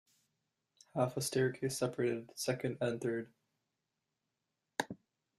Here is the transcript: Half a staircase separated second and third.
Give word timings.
Half 0.95 1.15
a 1.17 1.21
staircase 1.21 1.77
separated 1.77 2.31
second 2.33 2.79
and 2.81 2.99
third. 2.99 3.31